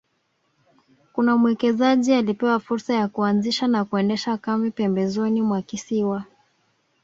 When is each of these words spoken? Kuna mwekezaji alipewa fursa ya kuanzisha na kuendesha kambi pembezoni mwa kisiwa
Kuna 1.13 1.37
mwekezaji 1.37 2.13
alipewa 2.13 2.59
fursa 2.59 2.93
ya 2.93 3.07
kuanzisha 3.07 3.67
na 3.67 3.85
kuendesha 3.85 4.37
kambi 4.37 4.71
pembezoni 4.71 5.41
mwa 5.41 5.61
kisiwa 5.61 6.23